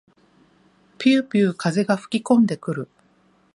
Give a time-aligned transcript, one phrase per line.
[0.97, 2.89] ぴゅうぴゅう風が吹きこんでくる。